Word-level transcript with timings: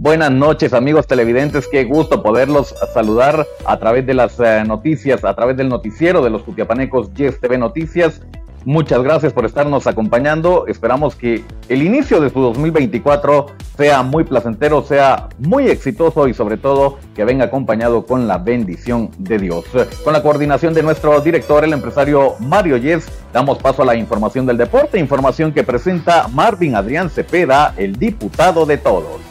Buenas 0.00 0.30
noches 0.30 0.74
amigos 0.74 1.08
televidentes, 1.08 1.66
qué 1.66 1.82
gusto 1.82 2.22
poderlos 2.22 2.72
saludar 2.94 3.44
a 3.66 3.78
través 3.80 4.06
de 4.06 4.14
las 4.14 4.38
eh, 4.38 4.62
noticias, 4.64 5.24
a 5.24 5.34
través 5.34 5.56
del 5.56 5.68
noticiero 5.68 6.22
de 6.22 6.30
los 6.30 6.44
Cutiapanecos 6.44 7.12
Yes 7.14 7.40
TV 7.40 7.58
Noticias. 7.58 8.20
Muchas 8.64 9.02
gracias 9.02 9.32
por 9.32 9.44
estarnos 9.44 9.88
acompañando. 9.88 10.68
Esperamos 10.68 11.16
que 11.16 11.42
el 11.68 11.82
inicio 11.82 12.20
de 12.20 12.30
su 12.30 12.38
2024 12.40 13.46
sea 13.76 14.04
muy 14.04 14.22
placentero, 14.22 14.84
sea 14.84 15.30
muy 15.40 15.66
exitoso 15.66 16.28
y 16.28 16.34
sobre 16.34 16.58
todo 16.58 16.98
que 17.16 17.24
venga 17.24 17.46
acompañado 17.46 18.06
con 18.06 18.28
la 18.28 18.38
bendición 18.38 19.10
de 19.18 19.38
Dios. 19.38 19.64
Con 20.04 20.12
la 20.12 20.22
coordinación 20.22 20.74
de 20.74 20.84
nuestro 20.84 21.20
director, 21.20 21.64
el 21.64 21.72
empresario 21.72 22.36
Mario 22.38 22.76
Yes, 22.76 23.08
damos 23.32 23.58
paso 23.58 23.82
a 23.82 23.86
la 23.86 23.96
información 23.96 24.46
del 24.46 24.58
deporte, 24.58 25.00
información 25.00 25.52
que 25.52 25.64
presenta 25.64 26.28
Marvin 26.28 26.76
Adrián 26.76 27.10
Cepeda, 27.10 27.74
el 27.76 27.96
diputado 27.96 28.64
de 28.64 28.78
todos. 28.78 29.27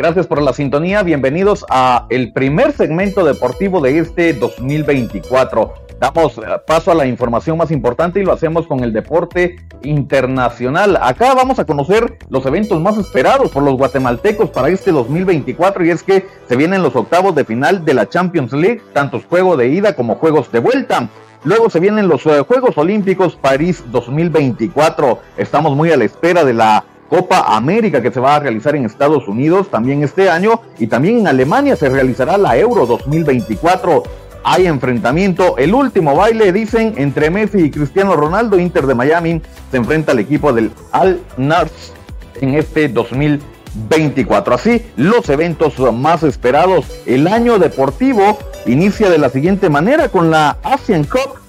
Gracias 0.00 0.26
por 0.26 0.40
la 0.40 0.54
sintonía. 0.54 1.02
Bienvenidos 1.02 1.66
a 1.68 2.06
el 2.08 2.32
primer 2.32 2.72
segmento 2.72 3.22
deportivo 3.22 3.82
de 3.82 3.98
este 3.98 4.32
2024. 4.32 5.74
Damos 6.00 6.38
eh, 6.38 6.40
paso 6.66 6.90
a 6.90 6.94
la 6.94 7.04
información 7.04 7.58
más 7.58 7.70
importante 7.70 8.18
y 8.18 8.24
lo 8.24 8.32
hacemos 8.32 8.66
con 8.66 8.82
el 8.82 8.94
deporte 8.94 9.56
internacional. 9.82 10.98
Acá 11.02 11.34
vamos 11.34 11.58
a 11.58 11.66
conocer 11.66 12.16
los 12.30 12.46
eventos 12.46 12.80
más 12.80 12.96
esperados 12.96 13.50
por 13.50 13.62
los 13.62 13.74
guatemaltecos 13.76 14.48
para 14.48 14.70
este 14.70 14.90
2024 14.90 15.84
y 15.84 15.90
es 15.90 16.02
que 16.02 16.26
se 16.48 16.56
vienen 16.56 16.82
los 16.82 16.96
octavos 16.96 17.34
de 17.34 17.44
final 17.44 17.84
de 17.84 17.92
la 17.92 18.08
Champions 18.08 18.54
League, 18.54 18.80
tantos 18.94 19.26
juegos 19.26 19.58
de 19.58 19.68
ida 19.68 19.94
como 19.94 20.14
juegos 20.14 20.50
de 20.50 20.60
vuelta. 20.60 21.10
Luego 21.44 21.68
se 21.68 21.78
vienen 21.78 22.08
los 22.08 22.24
eh, 22.24 22.40
Juegos 22.40 22.78
Olímpicos 22.78 23.36
París 23.36 23.84
2024. 23.92 25.18
Estamos 25.36 25.76
muy 25.76 25.92
a 25.92 25.98
la 25.98 26.04
espera 26.04 26.42
de 26.42 26.54
la 26.54 26.86
Copa 27.10 27.56
América 27.56 28.00
que 28.00 28.12
se 28.12 28.20
va 28.20 28.36
a 28.36 28.40
realizar 28.40 28.76
en 28.76 28.86
Estados 28.86 29.26
Unidos 29.26 29.68
también 29.68 30.04
este 30.04 30.30
año 30.30 30.60
y 30.78 30.86
también 30.86 31.18
en 31.18 31.26
Alemania 31.26 31.74
se 31.74 31.88
realizará 31.88 32.38
la 32.38 32.56
Euro 32.56 32.86
2024. 32.86 34.04
Hay 34.44 34.66
enfrentamiento, 34.66 35.58
el 35.58 35.74
último 35.74 36.14
baile, 36.14 36.52
dicen, 36.52 36.94
entre 36.96 37.28
Messi 37.28 37.58
y 37.58 37.70
Cristiano 37.70 38.14
Ronaldo. 38.14 38.60
Inter 38.60 38.86
de 38.86 38.94
Miami 38.94 39.42
se 39.72 39.76
enfrenta 39.76 40.12
al 40.12 40.20
equipo 40.20 40.52
del 40.52 40.70
Al 40.92 41.20
Nars 41.36 41.92
en 42.40 42.54
este 42.54 42.88
2024. 42.88 44.54
Así, 44.54 44.86
los 44.96 45.28
eventos 45.28 45.78
más 45.92 46.22
esperados. 46.22 46.86
El 47.06 47.26
año 47.26 47.58
deportivo 47.58 48.38
inicia 48.66 49.10
de 49.10 49.18
la 49.18 49.30
siguiente 49.30 49.68
manera 49.68 50.10
con 50.10 50.30
la 50.30 50.58
Asian 50.62 51.02
Cup 51.02 51.39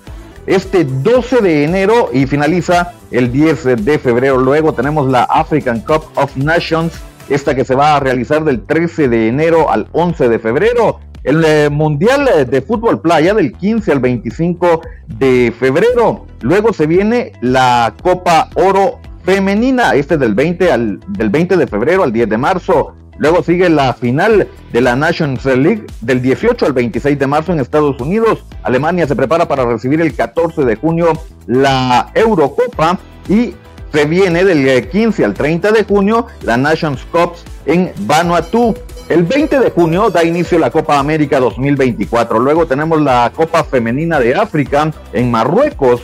este 0.52 0.84
12 0.84 1.42
de 1.42 1.64
enero 1.64 2.10
y 2.12 2.28
finaliza 2.28 2.92
el 3.10 3.32
10 3.32 3.86
de 3.86 3.98
febrero. 3.98 4.38
Luego 4.38 4.74
tenemos 4.74 5.10
la 5.10 5.24
African 5.24 5.80
Cup 5.80 6.04
of 6.16 6.36
Nations, 6.36 6.92
esta 7.30 7.56
que 7.56 7.64
se 7.64 7.74
va 7.74 7.96
a 7.96 8.00
realizar 8.02 8.44
del 8.44 8.62
13 8.62 9.08
de 9.08 9.30
enero 9.30 9.72
al 9.72 9.88
11 9.94 10.28
de 10.28 10.40
febrero. 10.40 11.00
El 11.24 11.46
eh, 11.46 11.70
Mundial 11.70 12.30
de 12.50 12.62
Fútbol 12.62 13.00
Playa 13.00 13.34
del 13.34 13.54
15 13.54 13.94
al 13.94 14.00
25 14.00 14.82
de 15.08 15.54
febrero. 15.58 16.26
Luego 16.42 16.74
se 16.74 16.86
viene 16.86 17.32
la 17.40 17.94
Copa 18.04 18.50
Oro 18.56 19.00
Femenina, 19.24 19.94
este 19.94 20.18
del 20.18 20.36
20, 20.36 20.70
al, 20.70 21.00
del 21.08 21.30
20 21.30 21.56
de 21.56 21.68
febrero 21.68 22.04
al 22.04 22.12
10 22.12 22.28
de 22.28 22.38
marzo. 22.38 22.96
Luego 23.22 23.44
sigue 23.44 23.70
la 23.70 23.94
final 23.94 24.48
de 24.74 24.82
la 24.82 24.96
Nations 24.96 25.46
League 25.46 25.86
del 26.02 26.24
18 26.24 26.66
al 26.66 26.74
26 26.74 27.20
de 27.20 27.28
marzo 27.28 27.54
en 27.54 27.60
Estados 27.60 28.02
Unidos. 28.02 28.44
Alemania 28.64 29.06
se 29.06 29.16
prepara 29.16 29.48
para 29.48 29.64
recibir 29.64 30.02
el 30.02 30.16
14 30.16 30.66
de 30.66 30.76
junio 30.76 31.14
la 31.46 32.10
Eurocopa 32.16 32.98
y 33.30 33.54
se 33.94 34.06
viene 34.06 34.44
del 34.44 34.90
15 34.90 35.24
al 35.24 35.36
30 35.36 35.72
de 35.72 35.84
junio 35.84 36.26
la 36.42 36.58
Nations 36.58 37.06
Cup 37.12 37.34
en 37.68 37.92
Vanuatu. 38.00 38.74
El 39.08 39.22
20 39.22 39.60
de 39.60 39.70
junio 39.70 40.10
da 40.10 40.24
inicio 40.24 40.58
la 40.58 40.72
Copa 40.72 40.98
América 40.98 41.40
2024. 41.40 42.40
Luego 42.40 42.66
tenemos 42.66 43.00
la 43.04 43.32
Copa 43.36 43.64
Femenina 43.64 44.20
de 44.20 44.34
África 44.34 44.92
en 45.14 45.30
Marruecos. 45.30 46.02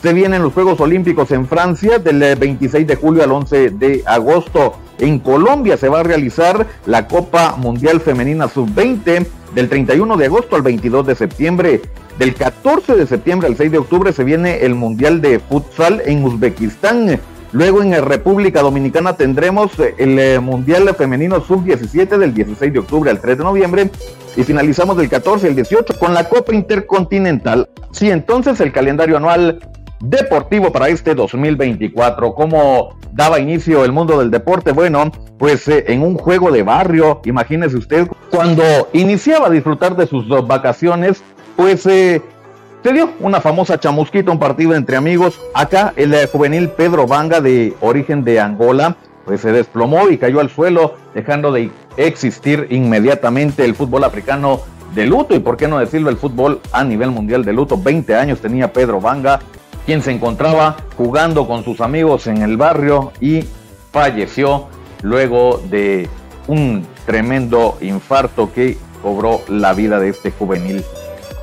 Se 0.00 0.12
vienen 0.12 0.42
los 0.42 0.52
Juegos 0.52 0.78
Olímpicos 0.78 1.32
en 1.32 1.48
Francia 1.48 1.98
del 1.98 2.36
26 2.36 2.86
de 2.86 2.94
julio 2.94 3.24
al 3.24 3.32
11 3.32 3.70
de 3.70 4.04
agosto. 4.06 4.76
En 5.00 5.18
Colombia 5.18 5.78
se 5.78 5.88
va 5.88 6.00
a 6.00 6.02
realizar 6.02 6.66
la 6.84 7.08
Copa 7.08 7.56
Mundial 7.56 8.00
Femenina 8.00 8.48
Sub-20 8.48 9.26
del 9.54 9.68
31 9.68 10.16
de 10.18 10.26
agosto 10.26 10.56
al 10.56 10.62
22 10.62 11.06
de 11.06 11.14
septiembre. 11.14 11.80
Del 12.18 12.34
14 12.34 12.96
de 12.96 13.06
septiembre 13.06 13.48
al 13.48 13.56
6 13.56 13.72
de 13.72 13.78
octubre 13.78 14.12
se 14.12 14.24
viene 14.24 14.58
el 14.60 14.74
Mundial 14.74 15.22
de 15.22 15.38
Futsal 15.38 16.02
en 16.04 16.22
Uzbekistán. 16.22 17.18
Luego 17.52 17.82
en 17.82 18.04
República 18.04 18.60
Dominicana 18.60 19.16
tendremos 19.16 19.72
el 19.96 20.18
eh, 20.18 20.38
Mundial 20.38 20.94
Femenino 20.94 21.40
Sub-17 21.40 22.18
del 22.18 22.34
16 22.34 22.70
de 22.70 22.78
octubre 22.78 23.10
al 23.10 23.20
3 23.20 23.38
de 23.38 23.44
noviembre 23.44 23.90
y 24.36 24.44
finalizamos 24.44 24.98
del 24.98 25.08
14 25.08 25.48
al 25.48 25.56
18 25.56 25.98
con 25.98 26.12
la 26.12 26.28
Copa 26.28 26.54
Intercontinental. 26.54 27.70
Sí, 27.90 28.10
entonces 28.10 28.60
el 28.60 28.70
calendario 28.70 29.16
anual 29.16 29.60
deportivo 30.00 30.72
para 30.72 30.88
este 30.88 31.14
2024. 31.14 32.34
¿Cómo 32.34 32.96
daba 33.12 33.38
inicio 33.38 33.84
el 33.84 33.92
mundo 33.92 34.18
del 34.18 34.30
deporte? 34.30 34.72
Bueno, 34.72 35.12
pues 35.38 35.68
eh, 35.68 35.84
en 35.88 36.02
un 36.02 36.16
juego 36.16 36.50
de 36.50 36.62
barrio, 36.62 37.20
imagínese 37.24 37.76
usted, 37.76 38.08
cuando 38.30 38.64
iniciaba 38.92 39.46
a 39.46 39.50
disfrutar 39.50 39.96
de 39.96 40.06
sus 40.06 40.28
vacaciones, 40.46 41.22
pues 41.56 41.86
eh, 41.86 42.22
se 42.82 42.92
dio 42.92 43.10
una 43.20 43.40
famosa 43.40 43.78
chamusquita, 43.78 44.30
un 44.30 44.38
partido 44.38 44.74
entre 44.74 44.96
amigos. 44.96 45.38
Acá 45.54 45.92
el 45.96 46.14
eh, 46.14 46.26
juvenil 46.26 46.70
Pedro 46.70 47.06
Vanga 47.06 47.40
de 47.40 47.74
origen 47.80 48.24
de 48.24 48.40
Angola, 48.40 48.96
pues 49.26 49.42
se 49.42 49.52
desplomó 49.52 50.08
y 50.08 50.16
cayó 50.16 50.40
al 50.40 50.48
suelo, 50.48 50.94
dejando 51.14 51.52
de 51.52 51.70
existir 51.98 52.66
inmediatamente 52.70 53.64
el 53.64 53.74
fútbol 53.74 54.04
africano 54.04 54.60
de 54.94 55.06
luto 55.06 55.34
y 55.34 55.38
por 55.38 55.56
qué 55.56 55.68
no 55.68 55.78
decirlo 55.78 56.10
el 56.10 56.16
fútbol 56.16 56.60
a 56.72 56.82
nivel 56.82 57.10
mundial 57.10 57.44
de 57.44 57.52
luto. 57.52 57.80
20 57.80 58.14
años 58.14 58.40
tenía 58.40 58.72
Pedro 58.72 59.00
Vanga, 59.00 59.40
quien 59.86 60.02
se 60.02 60.12
encontraba 60.12 60.76
jugando 60.96 61.46
con 61.46 61.64
sus 61.64 61.80
amigos 61.80 62.26
en 62.26 62.42
el 62.42 62.56
barrio 62.56 63.12
y 63.20 63.44
falleció 63.92 64.68
luego 65.02 65.60
de 65.70 66.08
un 66.46 66.86
tremendo 67.06 67.78
infarto 67.80 68.52
que 68.52 68.76
cobró 69.02 69.40
la 69.48 69.72
vida 69.72 69.98
de 69.98 70.10
este 70.10 70.30
juvenil 70.30 70.84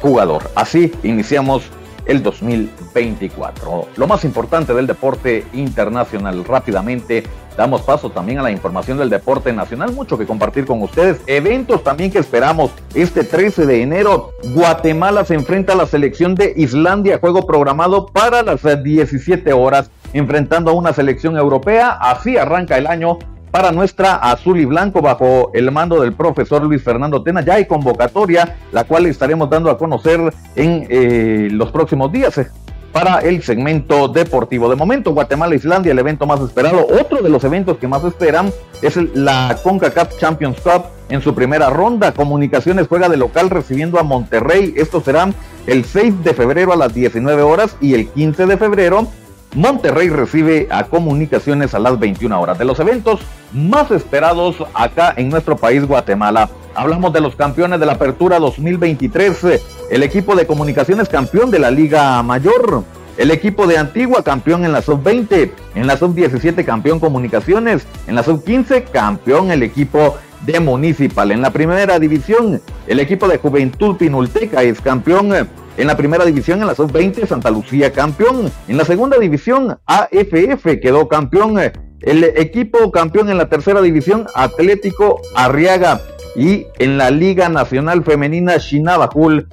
jugador. 0.02 0.50
Así 0.56 0.92
iniciamos 1.04 1.64
el 2.08 2.24
2024. 2.24 3.88
Lo 3.96 4.08
más 4.08 4.24
importante 4.24 4.74
del 4.74 4.88
deporte 4.88 5.46
internacional 5.54 6.44
rápidamente. 6.46 7.24
Damos 7.56 7.82
paso 7.82 8.12
también 8.12 8.38
a 8.38 8.44
la 8.44 8.52
información 8.52 9.00
del 9.00 9.10
deporte 9.10 9.52
nacional, 9.52 9.92
mucho 9.92 10.16
que 10.16 10.28
compartir 10.28 10.66
con 10.68 10.82
ustedes. 10.84 11.20
Eventos 11.26 11.84
también 11.84 12.12
que 12.12 12.20
esperamos. 12.20 12.70
Este 12.94 13.24
13 13.24 13.66
de 13.66 13.82
enero, 13.82 14.32
Guatemala 14.54 15.26
se 15.26 15.34
enfrenta 15.34 15.74
a 15.74 15.76
la 15.76 15.88
selección 15.88 16.36
de 16.36 16.54
Islandia, 16.56 17.18
juego 17.18 17.48
programado 17.48 18.06
para 18.06 18.44
las 18.44 18.62
17 18.84 19.54
horas, 19.54 19.90
enfrentando 20.14 20.70
a 20.70 20.76
una 20.76 20.94
selección 20.94 21.36
europea. 21.36 21.98
Así 22.00 22.38
arranca 22.38 22.78
el 22.78 22.86
año 22.86 23.18
para 23.52 23.72
nuestra 23.72 24.16
azul 24.16 24.60
y 24.60 24.66
blanco 24.66 25.02
bajo 25.02 25.52
el 25.54 25.72
mando 25.72 26.02
del 26.02 26.14
profesor 26.14 26.64
Luis 26.64 26.84
Fernando 26.84 27.24
Tena. 27.24 27.42
Ya 27.42 27.56
hay 27.56 27.66
convocatoria, 27.66 28.58
la 28.72 28.84
cual 28.84 29.06
estaremos 29.06 29.50
dando 29.50 29.70
a 29.70 29.78
conocer 29.78 30.34
en 30.56 30.88
eh, 30.90 31.48
los 31.52 31.72
próximos 31.72 32.12
días 32.12 32.38
eh, 32.38 32.48
para 32.92 33.20
el 33.20 33.44
segmento 33.44 34.08
deportivo. 34.08 34.70
De 34.70 34.76
momento, 34.76 35.12
Guatemala-Islandia, 35.12 35.92
el 35.92 36.00
evento 36.00 36.26
más 36.26 36.40
esperado. 36.42 36.86
Otro 36.88 37.22
de 37.22 37.30
los 37.30 37.44
eventos 37.44 37.78
que 37.78 37.88
más 37.88 38.04
esperan 38.04 38.52
es 38.82 38.98
la 39.16 39.58
CONCACAF 39.62 40.18
Champions 40.18 40.60
Cup 40.62 40.86
en 41.10 41.22
su 41.22 41.36
primera 41.36 41.70
ronda. 41.70 42.12
Comunicaciones 42.14 42.88
juega 42.88 43.10
de 43.10 43.18
local 43.18 43.50
recibiendo 43.50 44.00
a 44.00 44.04
Monterrey. 44.04 44.74
Esto 44.78 45.02
será 45.02 45.30
el 45.68 45.86
6 45.86 46.24
de 46.24 46.34
febrero 46.34 46.74
a 46.74 46.76
las 46.76 46.94
19 46.94 47.42
horas 47.42 47.76
y 47.82 47.94
el 47.94 48.08
15 48.10 48.46
de 48.46 48.58
febrero 48.58 49.08
Monterrey 49.56 50.10
recibe 50.10 50.68
a 50.70 50.84
Comunicaciones 50.86 51.74
a 51.74 51.80
las 51.80 51.98
21 52.00 52.40
horas. 52.40 52.58
De 52.58 52.66
los 52.66 52.80
eventos 52.80 53.22
más 53.54 53.92
esperados 53.92 54.56
acá 54.74 55.14
en 55.18 55.30
nuestro 55.30 55.58
país, 55.58 55.86
Guatemala. 55.86 56.50
Hablamos 56.76 57.12
de 57.14 57.22
los 57.22 57.36
campeones 57.36 57.80
de 57.80 57.86
la 57.86 57.94
Apertura 57.94 58.40
2023. 58.40 59.62
El 59.90 60.04
equipo 60.04 60.36
de 60.36 60.46
Comunicaciones 60.46 61.10
campeón 61.10 61.50
de 61.50 61.60
la 61.60 61.72
Liga 61.72 62.22
Mayor. 62.24 62.84
El 63.18 63.32
equipo 63.32 63.66
de 63.66 63.78
Antigua 63.78 64.24
campeón 64.24 64.64
en 64.64 64.72
la 64.72 64.82
sub-20. 64.82 65.52
En 65.76 65.88
la 65.88 65.98
sub-17 65.98 66.64
campeón 66.64 67.00
Comunicaciones. 67.00 67.88
En 68.06 68.16
la 68.16 68.24
sub-15 68.24 68.84
campeón 68.92 69.50
el 69.52 69.64
equipo 69.64 70.18
de 70.46 70.60
Municipal. 70.60 71.32
En 71.32 71.42
la 71.42 71.50
primera 71.52 72.00
división, 72.00 72.62
el 72.86 73.00
equipo 73.00 73.28
de 73.28 73.38
Juventud 73.38 73.98
Pinulteca 73.98 74.62
es 74.62 74.80
campeón 74.80 75.34
en 75.78 75.88
la 75.88 75.96
primera 75.96 76.26
división, 76.26 76.62
en 76.62 76.68
la 76.68 76.76
sub-20, 76.76 77.28
Santa 77.28 77.52
Lucía 77.52 77.92
campeón. 77.94 78.52
En 78.68 78.78
la 78.78 78.86
segunda 78.86 79.18
división, 79.18 79.78
AFF 79.86 80.80
quedó 80.82 81.08
campeón. 81.08 81.58
El 82.02 82.24
equipo 82.24 82.92
campeón 82.92 83.30
en 83.30 83.38
la 83.38 83.50
tercera 83.50 83.82
división, 83.82 84.28
Atlético 84.36 85.22
Arriaga. 85.36 86.02
y 86.36 86.68
en 86.78 87.00
la 87.00 87.10
Liga 87.10 87.50
Nacional 87.50 88.04
Femenina 88.04 88.58
Shinabajul 88.58 89.48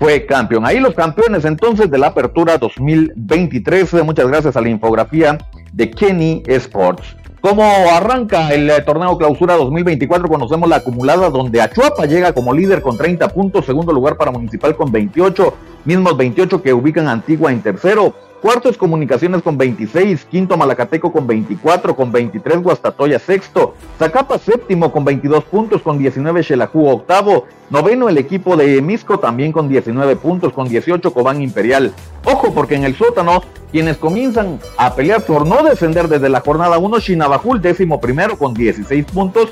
fue 0.00 0.26
campeón. 0.26 0.66
Ahí 0.66 0.80
los 0.80 0.94
campeones 0.94 1.44
entonces 1.44 1.88
de 1.90 1.98
la 1.98 2.08
apertura 2.08 2.58
2023. 2.58 4.04
Muchas 4.04 4.26
gracias 4.26 4.56
a 4.56 4.60
la 4.60 4.68
infografía 4.68 5.38
de 5.72 5.90
Kenny 5.90 6.42
Sports. 6.46 7.16
¿Cómo 7.40 7.62
arranca 7.62 8.54
el 8.54 8.70
eh, 8.70 8.80
torneo 8.80 9.18
clausura 9.18 9.54
2024? 9.56 10.28
Conocemos 10.28 10.66
la 10.66 10.76
acumulada 10.76 11.28
donde 11.28 11.60
Achuapa 11.60 12.06
llega 12.06 12.32
como 12.32 12.54
líder 12.54 12.80
con 12.80 12.96
30 12.96 13.28
puntos, 13.28 13.66
segundo 13.66 13.92
lugar 13.92 14.16
para 14.16 14.30
Municipal 14.30 14.74
con 14.74 14.90
28, 14.90 15.54
mismos 15.84 16.16
28 16.16 16.62
que 16.62 16.72
ubican 16.72 17.06
Antigua 17.06 17.52
en 17.52 17.60
tercero, 17.60 18.14
Cuarto 18.44 18.68
es 18.68 18.76
Comunicaciones 18.76 19.40
con 19.40 19.56
26, 19.56 20.26
quinto 20.26 20.58
Malacateco 20.58 21.10
con 21.10 21.26
24, 21.26 21.96
con 21.96 22.12
23 22.12 22.62
Guastatoya 22.62 23.18
sexto, 23.18 23.74
Zacapa 23.98 24.36
séptimo 24.36 24.92
con 24.92 25.02
22 25.02 25.44
puntos, 25.44 25.80
con 25.80 25.96
19 25.96 26.42
Xelajú 26.42 26.86
octavo, 26.88 27.46
noveno 27.70 28.10
el 28.10 28.18
equipo 28.18 28.54
de 28.58 28.82
Misco 28.82 29.18
también 29.18 29.50
con 29.50 29.70
19 29.70 30.16
puntos, 30.16 30.52
con 30.52 30.68
18 30.68 31.14
Cobán 31.14 31.40
Imperial. 31.40 31.94
Ojo 32.26 32.52
porque 32.52 32.74
en 32.74 32.84
el 32.84 32.94
sótano 32.94 33.42
quienes 33.72 33.96
comienzan 33.96 34.60
a 34.76 34.94
pelear 34.94 35.22
por 35.22 35.46
no 35.46 35.62
descender 35.62 36.08
desde 36.08 36.28
la 36.28 36.40
jornada 36.40 36.76
1, 36.76 37.00
Chinabajul 37.00 37.62
décimo 37.62 37.98
primero 37.98 38.36
con 38.36 38.52
16 38.52 39.06
puntos 39.06 39.48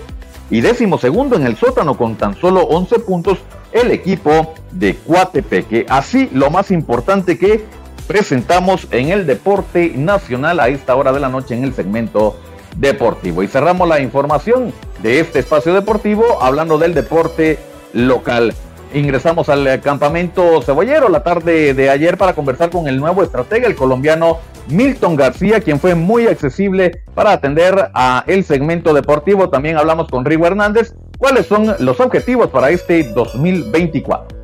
y 0.50 0.60
décimo 0.60 0.98
segundo 0.98 1.36
en 1.36 1.46
el 1.46 1.56
sótano 1.56 1.96
con 1.96 2.16
tan 2.16 2.34
solo 2.34 2.60
11 2.64 2.98
puntos 2.98 3.38
el 3.72 3.90
equipo 3.90 4.52
de 4.70 4.96
Cuatepeque. 4.96 5.86
Así 5.88 6.28
lo 6.34 6.50
más 6.50 6.70
importante 6.70 7.38
que 7.38 7.64
presentamos 8.12 8.88
en 8.90 9.08
el 9.08 9.26
deporte 9.26 9.94
nacional 9.96 10.60
a 10.60 10.68
esta 10.68 10.94
hora 10.96 11.14
de 11.14 11.20
la 11.20 11.30
noche 11.30 11.54
en 11.54 11.64
el 11.64 11.72
segmento 11.72 12.36
deportivo. 12.76 13.42
Y 13.42 13.48
cerramos 13.48 13.88
la 13.88 14.00
información 14.00 14.74
de 15.02 15.20
este 15.20 15.38
espacio 15.38 15.72
deportivo 15.72 16.42
hablando 16.42 16.76
del 16.76 16.92
deporte 16.92 17.58
local. 17.94 18.52
Ingresamos 18.92 19.48
al 19.48 19.80
campamento 19.80 20.60
cebollero 20.60 21.08
la 21.08 21.22
tarde 21.22 21.72
de 21.72 21.88
ayer 21.88 22.18
para 22.18 22.34
conversar 22.34 22.68
con 22.68 22.86
el 22.86 22.98
nuevo 23.00 23.22
estratega, 23.22 23.66
el 23.66 23.76
colombiano 23.76 24.40
Milton 24.68 25.16
García, 25.16 25.60
quien 25.60 25.80
fue 25.80 25.94
muy 25.94 26.26
accesible 26.26 27.00
para 27.14 27.32
atender 27.32 27.92
a 27.94 28.24
el 28.26 28.44
segmento 28.44 28.92
deportivo. 28.92 29.48
También 29.48 29.78
hablamos 29.78 30.08
con 30.08 30.26
Rigo 30.26 30.46
Hernández. 30.46 30.92
¿Cuáles 31.16 31.46
son 31.46 31.76
los 31.78 31.98
objetivos 31.98 32.48
para 32.48 32.68
este 32.68 33.04
2024? 33.04 34.41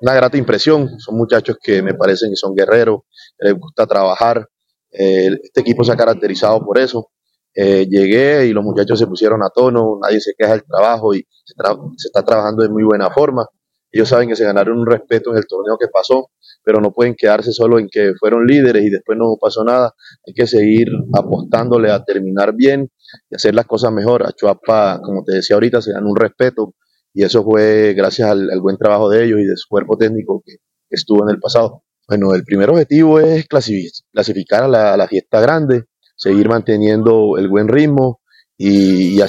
Una 0.00 0.14
grata 0.14 0.36
impresión. 0.36 0.98
Son 0.98 1.16
muchachos 1.16 1.56
que 1.62 1.82
me 1.82 1.94
parecen 1.94 2.30
que 2.30 2.36
son 2.36 2.54
guerreros, 2.54 3.00
que 3.38 3.48
les 3.48 3.58
gusta 3.58 3.86
trabajar. 3.86 4.46
Eh, 4.90 5.28
este 5.42 5.60
equipo 5.60 5.84
se 5.84 5.92
ha 5.92 5.96
caracterizado 5.96 6.64
por 6.64 6.78
eso. 6.78 7.10
Eh, 7.54 7.86
llegué 7.88 8.46
y 8.46 8.52
los 8.52 8.64
muchachos 8.64 8.98
se 8.98 9.06
pusieron 9.06 9.42
a 9.42 9.50
tono, 9.50 9.98
nadie 10.00 10.20
se 10.20 10.34
queja 10.38 10.52
del 10.52 10.64
trabajo 10.64 11.14
y 11.14 11.26
se, 11.44 11.54
está 12.06 12.24
trabajando 12.24 12.62
de 12.62 12.68
muy 12.68 12.84
buena 12.84 13.10
forma. 13.10 13.46
Ellos 13.92 14.08
saben 14.08 14.28
que 14.28 14.36
se 14.36 14.44
ganaron 14.44 14.78
un 14.78 14.86
respeto 14.86 15.32
en 15.32 15.38
el 15.38 15.46
torneo 15.48 15.76
que 15.76 15.88
pasó, 15.88 16.30
pero 16.62 16.80
no 16.80 16.92
pueden 16.92 17.16
quedarse 17.16 17.52
solo 17.52 17.80
en 17.80 17.88
que 17.90 18.12
fueron 18.20 18.46
líderes 18.46 18.84
y 18.84 18.90
después 18.90 19.18
no 19.18 19.36
pasó 19.40 19.64
nada. 19.64 19.94
Hay 20.26 20.32
que 20.32 20.46
seguir 20.46 20.88
apostándole 21.12 21.90
a 21.90 22.04
terminar 22.04 22.54
bien 22.54 22.88
y 23.28 23.34
hacer 23.34 23.54
las 23.54 23.66
cosas 23.66 23.90
mejor. 23.92 24.24
A 24.24 24.32
Chuapa, 24.32 25.00
como 25.02 25.24
te 25.24 25.34
decía 25.34 25.56
ahorita, 25.56 25.82
se 25.82 25.92
ganó 25.92 26.08
un 26.10 26.16
respeto 26.16 26.74
y 27.12 27.24
eso 27.24 27.42
fue 27.44 27.94
gracias 27.94 28.30
al, 28.30 28.60
buen 28.60 28.76
trabajo 28.76 29.08
de 29.08 29.24
ellos 29.24 29.40
y 29.40 29.44
de 29.44 29.56
su 29.56 29.68
cuerpo 29.68 29.96
técnico 29.96 30.42
que, 30.44 30.56
estuvo 30.90 31.22
en 31.22 31.30
el 31.30 31.38
pasado. 31.38 31.84
Bueno, 32.08 32.34
el 32.34 32.42
primer 32.42 32.68
objetivo 32.68 33.20
es 33.20 33.46
clasificar 33.46 34.64
a 34.64 34.96
la, 34.96 35.06
fiesta 35.06 35.40
grande, 35.40 35.84
seguir 36.16 36.48
manteniendo 36.48 37.38
el 37.38 37.48
buen 37.48 37.68
ritmo 37.68 38.20
y, 38.58 39.20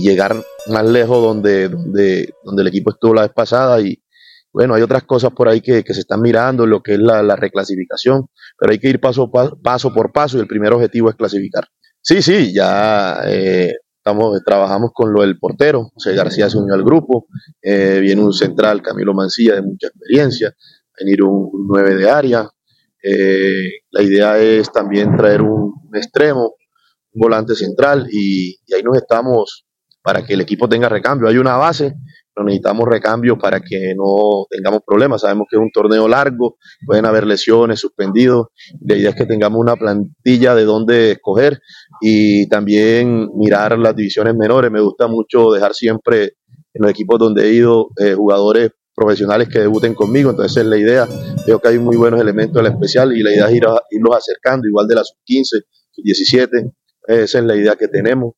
llegar 0.00 0.36
más 0.68 0.86
lejos 0.86 1.20
donde, 1.20 1.68
donde, 1.68 2.32
donde 2.44 2.62
el 2.62 2.68
equipo 2.68 2.90
estuvo 2.90 3.14
la 3.14 3.22
vez 3.22 3.32
pasada 3.32 3.80
y, 3.80 4.00
bueno, 4.52 4.74
hay 4.74 4.82
otras 4.82 5.04
cosas 5.04 5.32
por 5.32 5.48
ahí 5.48 5.60
que, 5.60 5.82
se 5.82 6.00
están 6.00 6.20
mirando, 6.20 6.66
lo 6.66 6.82
que 6.82 6.94
es 6.94 7.00
la, 7.00 7.36
reclasificación, 7.36 8.26
pero 8.58 8.72
hay 8.72 8.78
que 8.78 8.88
ir 8.88 9.00
paso, 9.00 9.30
paso 9.62 9.92
por 9.92 10.12
paso 10.12 10.38
y 10.38 10.40
el 10.40 10.46
primer 10.46 10.72
objetivo 10.72 11.10
es 11.10 11.16
clasificar. 11.16 11.68
Sí, 12.00 12.22
sí, 12.22 12.52
ya 12.52 13.20
eh, 13.26 13.74
Trabajamos 14.44 14.90
con 14.92 15.12
lo 15.12 15.22
del 15.22 15.38
portero, 15.38 15.90
José 15.94 16.14
García 16.14 16.48
se 16.48 16.58
unió 16.58 16.74
al 16.74 16.84
grupo, 16.84 17.26
eh, 17.62 17.98
viene 18.00 18.22
un 18.22 18.32
central, 18.32 18.82
Camilo 18.82 19.14
Mancilla, 19.14 19.54
de 19.54 19.62
mucha 19.62 19.88
experiencia, 19.88 20.54
venir 20.98 21.22
un, 21.22 21.50
un 21.52 21.66
9 21.68 21.96
de 21.96 22.10
área. 22.10 22.48
Eh, 23.02 23.82
la 23.90 24.02
idea 24.02 24.38
es 24.38 24.70
también 24.72 25.16
traer 25.16 25.42
un, 25.42 25.74
extremo, 25.94 26.54
un 27.12 27.20
volante 27.20 27.54
central, 27.54 28.06
y, 28.10 28.56
y, 28.66 28.74
ahí 28.74 28.82
nos 28.82 28.96
estamos 28.96 29.66
para 30.02 30.24
que 30.24 30.34
el 30.34 30.40
equipo 30.40 30.68
tenga 30.68 30.88
recambio. 30.88 31.28
Hay 31.28 31.38
una 31.38 31.56
base, 31.56 31.94
necesitamos 32.44 32.88
recambio 32.88 33.38
para 33.38 33.60
que 33.60 33.94
no 33.96 34.46
tengamos 34.50 34.80
problemas. 34.86 35.22
Sabemos 35.22 35.46
que 35.50 35.56
es 35.56 35.62
un 35.62 35.70
torneo 35.70 36.08
largo, 36.08 36.56
pueden 36.86 37.06
haber 37.06 37.26
lesiones, 37.26 37.80
suspendidos. 37.80 38.48
La 38.80 38.96
idea 38.96 39.10
es 39.10 39.16
que 39.16 39.26
tengamos 39.26 39.60
una 39.60 39.76
plantilla 39.76 40.54
de 40.54 40.64
dónde 40.64 41.12
escoger 41.12 41.60
y 42.00 42.48
también 42.48 43.28
mirar 43.34 43.78
las 43.78 43.94
divisiones 43.96 44.34
menores. 44.34 44.70
Me 44.70 44.80
gusta 44.80 45.06
mucho 45.08 45.50
dejar 45.52 45.74
siempre 45.74 46.34
en 46.72 46.82
los 46.82 46.90
equipos 46.90 47.18
donde 47.18 47.48
he 47.48 47.52
ido 47.54 47.88
eh, 47.98 48.14
jugadores 48.14 48.70
profesionales 48.94 49.48
que 49.48 49.60
debuten 49.60 49.94
conmigo, 49.94 50.30
entonces 50.30 50.58
es 50.58 50.66
la 50.66 50.76
idea. 50.76 51.08
Veo 51.46 51.58
que 51.58 51.68
hay 51.68 51.78
muy 51.78 51.96
buenos 51.96 52.20
elementos 52.20 52.54
de 52.54 52.62
la 52.62 52.68
especial 52.68 53.16
y 53.16 53.22
la 53.22 53.30
idea 53.30 53.46
es 53.46 53.54
ir 53.54 53.64
irlos 53.90 54.16
acercando, 54.16 54.68
igual 54.68 54.86
de 54.86 54.94
las 54.94 55.08
sub-15, 55.08 55.64
sub-17, 55.90 56.72
esa 57.06 57.38
es 57.38 57.44
la 57.44 57.56
idea 57.56 57.76
que 57.76 57.88
tenemos, 57.88 58.34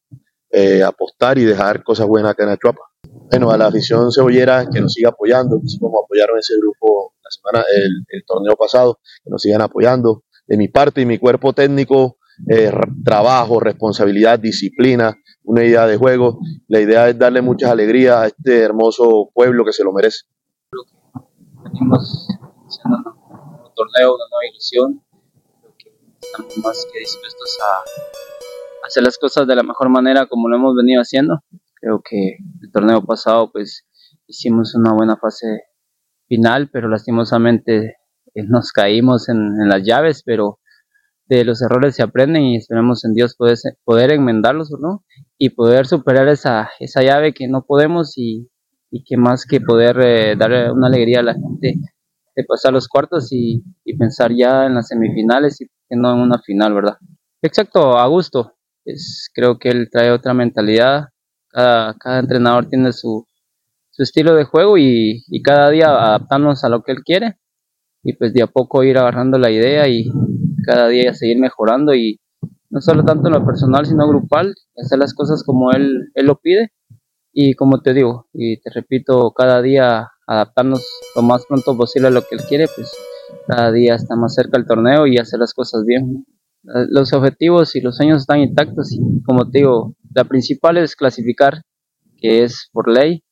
eh, 0.50 0.82
apostar 0.82 1.37
y 1.38 1.44
dejar 1.44 1.82
cosas 1.82 2.06
buenas 2.06 2.32
acá 2.32 2.44
en 2.44 2.50
Achuapa 2.50 2.91
bueno, 3.32 3.50
a 3.50 3.56
la 3.56 3.66
afición 3.69 4.12
cebollera 4.12 4.66
que 4.70 4.81
nos 4.81 4.93
siga 4.93 5.08
apoyando, 5.08 5.58
así 5.64 5.78
como 5.78 6.02
apoyaron 6.04 6.38
ese 6.38 6.54
grupo 6.58 7.14
la 7.25 7.31
semana, 7.31 7.64
el, 8.10 8.25
torneo 8.26 8.56
pasado, 8.56 9.00
que 9.25 9.31
nos 9.31 9.40
sigan 9.40 9.62
apoyando. 9.62 10.25
De 10.46 10.56
mi 10.58 10.69
parte 10.69 11.00
y 11.00 11.06
mi 11.06 11.19
cuerpo 11.19 11.54
técnico, 11.54 12.19
eh, 12.50 12.70
trabajo, 13.04 13.58
responsabilidad, 13.58 14.38
disciplina, 14.38 15.16
una 15.44 15.64
idea 15.64 15.87
de 15.87 15.97
juego. 15.97 16.40
La 16.68 16.80
idea 16.80 17.09
es 17.09 17.18
darle 17.18 17.40
muchas 17.40 17.71
alegrías 17.71 18.16
a 18.16 18.26
este 18.26 18.61
hermoso 18.61 19.30
pueblo 19.32 19.64
que 19.64 19.73
se 19.73 19.82
lo 19.82 19.92
merece. 19.92 20.26
Venimos 21.64 22.28
haciendo 22.66 22.99
un 22.99 23.75
torneo, 23.75 24.14
una 24.14 24.25
nueva 24.30 24.47
ilusión. 24.50 25.02
Creo 25.62 25.75
que 25.78 25.90
estamos 26.21 26.59
más 26.59 26.87
que 26.92 26.99
dispuestos 26.99 27.59
a 27.62 28.87
hacer 28.87 29.04
las 29.04 29.16
cosas 29.16 29.47
de 29.47 29.56
la 29.56 29.62
mejor 29.62 29.88
manera 29.88 30.26
como 30.26 30.49
lo 30.49 30.56
hemos 30.56 30.75
venido 30.76 31.00
haciendo. 31.00 31.40
Creo 31.82 32.00
que 32.00 32.36
el 32.62 32.70
torneo 32.70 33.04
pasado 33.04 33.50
pues 33.50 33.84
hicimos 34.28 34.76
una 34.76 34.94
buena 34.94 35.16
fase 35.16 35.62
final, 36.28 36.70
pero 36.72 36.88
lastimosamente 36.88 37.96
eh, 38.34 38.42
nos 38.48 38.70
caímos 38.70 39.28
en, 39.28 39.68
las 39.68 39.82
llaves, 39.82 40.22
pero 40.24 40.60
de 41.26 41.44
los 41.44 41.60
errores 41.60 41.96
se 41.96 42.04
aprenden 42.04 42.44
y 42.44 42.56
esperamos 42.56 43.04
en 43.04 43.14
Dios 43.14 43.34
poder, 43.34 43.56
poder 43.84 44.12
enmendarlos, 44.12 44.70
¿no? 44.80 45.04
Y 45.38 45.50
poder 45.50 45.86
superar 45.86 46.28
esa, 46.28 46.70
esa 46.78 47.02
llave 47.02 47.34
que 47.34 47.48
no 47.48 47.64
podemos 47.66 48.12
y, 48.16 48.48
que 49.08 49.16
más 49.16 49.44
que 49.44 49.60
poder 49.60 49.98
eh, 50.02 50.36
dar 50.36 50.72
una 50.72 50.86
alegría 50.86 51.20
a 51.20 51.22
la 51.22 51.34
gente 51.34 51.80
de 52.36 52.44
pasar 52.44 52.72
los 52.72 52.86
cuartos 52.86 53.28
y, 53.32 53.64
pensar 53.98 54.30
ya 54.32 54.66
en 54.66 54.74
las 54.74 54.88
semifinales 54.88 55.60
y 55.60 55.66
no 55.90 56.14
en 56.14 56.20
una 56.20 56.38
final, 56.38 56.74
¿verdad? 56.74 56.96
Exacto, 57.42 57.98
a 57.98 58.06
gusto. 58.06 58.54
Es, 58.84 59.30
creo 59.34 59.58
que 59.58 59.70
él 59.70 59.88
trae 59.90 60.10
otra 60.10 60.34
mentalidad, 60.34 61.08
cada, 61.52 62.18
entrenador 62.18 62.66
tiene 62.66 62.92
su, 62.92 63.26
estilo 63.99 64.35
de 64.35 64.44
juego 64.44 64.78
y, 64.78 65.23
cada 65.44 65.71
día 65.71 65.87
adaptarnos 65.87 66.64
a 66.64 66.68
lo 66.68 66.82
que 66.82 66.92
él 66.92 67.02
quiere 67.04 67.38
y 68.02 68.14
pues 68.14 68.32
de 68.32 68.42
a 68.42 68.47
poco 68.49 68.82
ir 68.82 68.99
agarrando 68.99 69.38
la 69.38 69.50
idea 69.50 69.87
y 69.87 70.11
cada 70.66 70.88
día 70.88 71.14
seguir 71.14 71.38
mejorando 71.38 71.94
y 71.94 72.18
no 72.71 72.80
solo 72.80 73.04
tanto 73.04 73.28
en 73.28 73.35
lo 73.35 73.44
personal 73.44 73.87
sino 73.87 74.09
grupal, 74.09 74.54
hacer 74.76 74.99
las 74.99 75.14
cosas 75.14 75.44
como 75.44 75.71
él, 75.73 76.11
él 76.14 76.26
lo 76.26 76.40
pide 76.40 76.73
y 77.32 77.54
como 77.54 77.80
te 77.80 77.94
digo 77.94 78.28
y 78.32 78.61
te 78.61 78.71
repito, 78.71 79.32
cada 79.32 79.62
día 79.62 80.09
adaptarnos 80.26 80.85
lo 81.14 81.23
más 81.23 81.44
pronto 81.47 81.76
posible 81.76 82.09
a 82.09 82.11
lo 82.11 82.23
que 82.23 82.35
él 82.37 82.40
quiere, 82.49 82.66
pues 82.75 82.92
cada 83.47 83.73
día 83.73 83.94
está 83.94 84.16
más 84.16 84.35
cerca 84.35 84.59
el 84.59 84.66
torneo 84.66 85.06
y 85.06 85.18
hacer 85.18 85.40
las 85.40 85.54
cosas 85.54 85.85
bien. 85.85 86.26
Los 86.62 87.12
objetivos 87.12 87.75
y 87.75 87.81
los 87.81 87.97
sueños 87.97 88.23
están 88.23 88.40
intactos 88.40 88.92
y 88.92 89.23
como 89.23 89.50
te 89.50 89.59
digo, 89.59 89.95
la 90.14 90.25
principal 90.25 90.76
es 90.78 90.95
clasificar, 90.95 91.62
que 92.19 92.45
es 92.45 92.69
por 92.73 92.88
ley, 92.88 93.25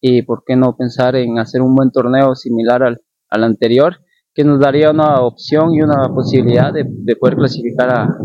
y 0.00 0.20
por 0.20 0.44
qué 0.44 0.54
no 0.54 0.76
pensar 0.76 1.16
en 1.16 1.38
hacer 1.38 1.62
un 1.62 1.74
buen 1.74 1.90
torneo 1.90 2.34
similar 2.34 2.82
al, 2.82 3.00
al 3.30 3.44
anterior, 3.44 4.00
que 4.34 4.44
nos 4.44 4.60
daría 4.60 4.90
una 4.90 5.22
opción 5.22 5.72
y 5.72 5.80
una 5.80 6.12
posibilidad 6.14 6.74
de, 6.74 6.84
de 6.86 7.16
poder 7.16 7.36
clasificar 7.36 7.88
a, 7.88 8.18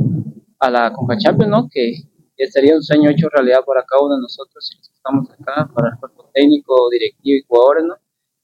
a 0.60 0.70
la 0.70 0.92
Conca 0.92 1.18
Champions, 1.18 1.50
¿no? 1.50 1.70
Que, 1.72 1.94
sería 2.50 2.76
un 2.76 2.82
sueño 2.82 3.10
hecho 3.10 3.28
realidad 3.30 3.64
para 3.66 3.84
cada 3.84 4.02
uno 4.02 4.16
de 4.16 4.22
nosotros, 4.22 4.66
si 4.66 4.78
estamos 4.80 5.30
acá, 5.32 5.70
para 5.74 5.90
el 5.90 6.00
cuerpo 6.00 6.30
técnico, 6.34 6.90
directivo 6.90 7.38
y 7.38 7.46
jugadores, 7.48 7.84
¿no? 7.86 7.96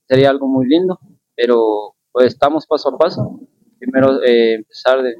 Sería 0.07 0.29
algo 0.29 0.47
muy 0.47 0.67
lindo, 0.67 0.99
pero 1.35 1.95
pues 2.11 2.27
estamos 2.27 2.65
paso 2.67 2.89
a 2.89 2.97
paso. 2.97 3.39
Primero 3.79 4.21
eh, 4.23 4.55
empezar 4.55 5.01
de, 5.01 5.15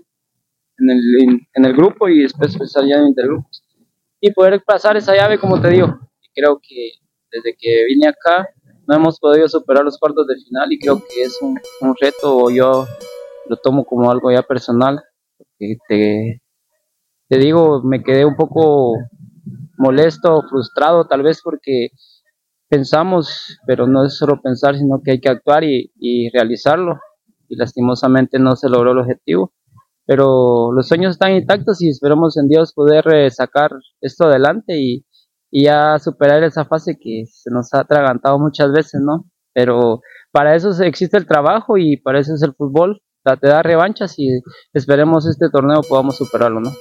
en, 0.78 0.90
el, 0.90 1.40
en, 1.54 1.66
el 1.66 1.74
grupo 1.74 2.08
y 2.10 2.24
después 2.24 2.54
empezar 2.54 2.84
ya 2.86 2.98
en 2.98 3.08
intergrupos 3.08 3.64
y 4.20 4.32
poder 4.32 4.62
pasar 4.66 4.98
esa 4.98 5.16
llave, 5.16 5.38
como 5.38 5.62
te 5.62 5.70
digo. 5.70 6.00
Creo 6.34 6.60
que 6.62 6.92
desde 7.32 7.56
que 7.58 7.86
vine 7.88 8.08
acá 8.08 8.48
no 8.88 8.96
hemos 8.96 9.20
podido 9.20 9.48
superar 9.48 9.84
los 9.84 9.98
cuartos 9.98 10.28
de 10.28 10.36
final 10.36 10.72
y 10.72 10.80
creo 10.80 10.98
que 10.98 11.24
es 11.24 11.40
un, 11.42 11.60
un 11.82 11.96
reto, 12.00 12.50
yo 12.50 12.86
lo 13.48 13.58
tomo 13.58 13.86
como 13.86 14.10
algo 14.10 14.32
ya 14.32 14.42
personal. 14.42 15.02
Te, 15.58 16.42
te 17.30 17.38
digo, 17.38 17.82
me 17.84 18.04
quedé 18.04 18.26
un 18.26 18.36
poco 18.36 18.96
molesto, 19.78 20.44
frustrado, 20.50 21.06
tal 21.08 21.24
vez 21.24 21.42
porque 21.44 21.90
pensamos, 22.68 23.60
pero 23.66 23.88
no 23.88 24.06
es 24.06 24.18
solo 24.18 24.42
pensar, 24.42 24.76
sino 24.78 25.02
que 25.04 25.12
hay 25.12 25.20
que 25.20 25.30
actuar 25.30 25.64
y, 25.64 25.92
y 25.96 26.30
realizarlo. 26.30 27.00
Y 27.48 27.56
lastimosamente 27.58 28.40
no 28.40 28.56
se 28.56 28.70
logró 28.70 28.92
el 28.92 29.00
objetivo. 29.00 29.54
Pero 30.06 30.72
los 30.72 30.88
sueños 30.88 31.14
están 31.14 31.34
intactos 31.34 31.82
y 31.82 31.90
esperamos 31.90 32.38
en 32.38 32.48
Dios 32.48 32.74
poder 32.74 33.06
eh, 33.14 33.32
sacar 33.32 33.72
esto 34.02 34.26
adelante 34.26 34.78
y, 34.78 35.06
y 35.52 35.66
ya 35.66 35.98
superar 36.00 36.44
esa 36.44 36.66
fase 36.66 36.98
que 37.00 37.24
se 37.28 37.50
nos 37.50 37.74
ha 37.74 37.80
atragantado 37.80 38.38
muchas 38.38 38.72
veces, 38.72 39.02
¿no? 39.04 39.26
Pero 39.54 40.02
para 40.32 40.56
eso 40.56 40.70
existe 40.84 41.18
el 41.18 41.26
trabajo 41.26 41.78
y 41.78 41.98
para 41.98 42.20
eso 42.20 42.34
es 42.34 42.44
el 42.44 42.54
fútbol. 42.54 43.02
Te 43.24 43.48
da 43.48 43.64
revanchas 43.64 44.20
y 44.20 44.28
esperemos 44.74 45.26
este 45.28 45.50
torneo 45.50 45.82
podamos 45.82 46.18
superarlo, 46.18 46.60
¿no? 46.60 46.72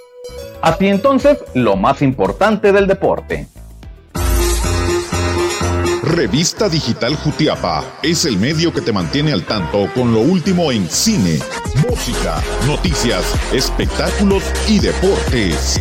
Así 0.60 0.88
entonces, 0.88 1.42
lo 1.54 1.76
más 1.76 2.02
importante 2.02 2.72
del 2.72 2.86
deporte. 2.86 3.48
Revista 6.04 6.68
Digital 6.68 7.16
Jutiapa 7.16 7.98
es 8.02 8.26
el 8.26 8.36
medio 8.36 8.74
que 8.74 8.82
te 8.82 8.92
mantiene 8.92 9.32
al 9.32 9.46
tanto 9.46 9.88
con 9.94 10.12
lo 10.12 10.20
último 10.20 10.70
en 10.70 10.88
cine, 10.90 11.38
música, 11.88 12.42
noticias, 12.66 13.24
espectáculos 13.54 14.42
y 14.68 14.80
deportes. 14.80 15.80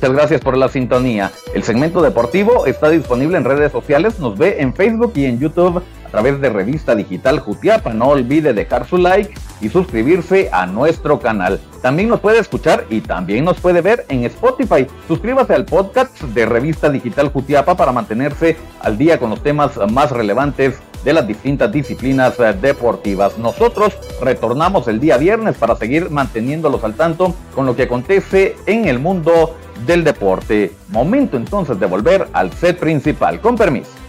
Muchas 0.00 0.16
gracias 0.16 0.40
por 0.40 0.56
la 0.56 0.70
sintonía. 0.70 1.30
El 1.52 1.62
segmento 1.62 2.00
deportivo 2.00 2.64
está 2.64 2.88
disponible 2.88 3.36
en 3.36 3.44
redes 3.44 3.70
sociales, 3.70 4.18
nos 4.18 4.38
ve 4.38 4.56
en 4.60 4.72
Facebook 4.72 5.12
y 5.14 5.26
en 5.26 5.38
YouTube 5.38 5.82
a 6.06 6.10
través 6.10 6.40
de 6.40 6.48
Revista 6.48 6.94
Digital 6.94 7.38
Jutiapa. 7.38 7.92
No 7.92 8.06
olvide 8.08 8.54
dejar 8.54 8.86
su 8.86 8.96
like 8.96 9.34
y 9.60 9.68
suscribirse 9.68 10.48
a 10.52 10.64
nuestro 10.64 11.20
canal. 11.20 11.60
También 11.82 12.08
nos 12.08 12.20
puede 12.20 12.38
escuchar 12.38 12.86
y 12.88 13.02
también 13.02 13.44
nos 13.44 13.60
puede 13.60 13.82
ver 13.82 14.06
en 14.08 14.24
Spotify. 14.24 14.86
Suscríbase 15.06 15.54
al 15.54 15.66
podcast 15.66 16.18
de 16.22 16.46
Revista 16.46 16.88
Digital 16.88 17.28
Jutiapa 17.28 17.76
para 17.76 17.92
mantenerse 17.92 18.56
al 18.80 18.96
día 18.96 19.18
con 19.18 19.28
los 19.28 19.42
temas 19.42 19.72
más 19.92 20.12
relevantes 20.12 20.80
de 21.04 21.12
las 21.12 21.26
distintas 21.26 21.70
disciplinas 21.72 22.38
eh, 22.38 22.54
deportivas. 22.60 23.38
Nosotros 23.38 23.96
retornamos 24.20 24.88
el 24.88 25.00
día 25.00 25.16
viernes 25.16 25.56
para 25.56 25.76
seguir 25.76 26.10
manteniéndolos 26.10 26.84
al 26.84 26.94
tanto 26.94 27.34
con 27.54 27.66
lo 27.66 27.76
que 27.76 27.84
acontece 27.84 28.56
en 28.66 28.86
el 28.86 28.98
mundo 28.98 29.56
del 29.86 30.04
deporte. 30.04 30.72
Momento 30.88 31.36
entonces 31.36 31.78
de 31.78 31.86
volver 31.86 32.28
al 32.32 32.52
set 32.52 32.78
principal. 32.78 33.40
Con 33.40 33.56
permiso. 33.56 33.99